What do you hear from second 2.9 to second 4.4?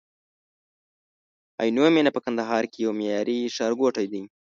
معیاري ښارګوټی دی